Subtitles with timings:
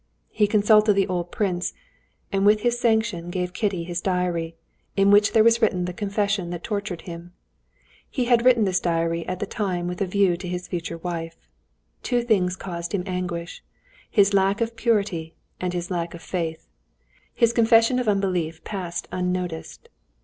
[0.31, 1.75] He consulted the old prince,
[2.31, 4.55] and with his sanction gave Kitty his diary,
[4.97, 7.33] in which there was written the confession that tortured him.
[8.09, 11.37] He had written this diary at the time with a view to his future wife.
[12.01, 13.63] Two things caused him anguish:
[14.09, 16.67] his lack of purity and his lack of faith.
[17.35, 19.87] His confession of unbelief passed unnoticed.